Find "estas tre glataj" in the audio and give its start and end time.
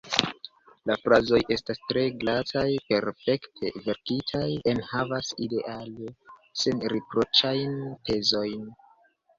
1.55-2.65